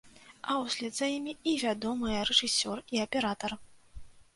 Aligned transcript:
А 0.49 0.51
ў 0.61 0.65
след 0.75 0.93
за 1.01 1.11
імі 1.17 1.33
і 1.53 1.55
вядомыя 1.67 2.27
рэжысёр 2.33 2.87
і 2.97 3.09
аператар. 3.09 3.51